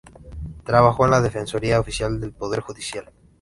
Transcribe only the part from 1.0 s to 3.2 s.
en la Defensoría oficial del Poder Judicial.